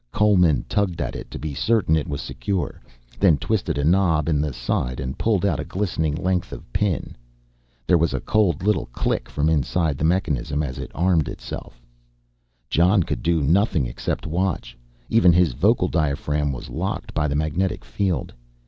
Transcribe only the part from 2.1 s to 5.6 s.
secure, then twisted a knob in the side and pulled out